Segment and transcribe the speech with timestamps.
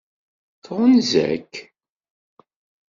[0.63, 1.53] Tɣunza-k?